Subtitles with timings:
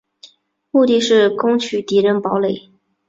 [0.71, 2.71] 目的是攻取敌人堡垒。